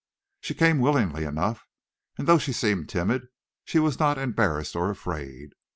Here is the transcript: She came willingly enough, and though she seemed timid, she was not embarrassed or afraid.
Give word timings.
She 0.39 0.55
came 0.55 0.79
willingly 0.79 1.25
enough, 1.25 1.63
and 2.17 2.25
though 2.27 2.39
she 2.39 2.53
seemed 2.53 2.89
timid, 2.89 3.27
she 3.65 3.77
was 3.77 3.99
not 3.99 4.17
embarrassed 4.17 4.75
or 4.75 4.89
afraid. 4.89 5.51